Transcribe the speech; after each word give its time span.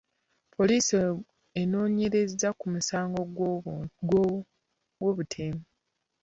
Poliisi 0.55 0.95
enoonyereza 1.61 2.49
ku 2.59 2.65
musango 2.73 3.21
gw'obutemu. 4.95 5.63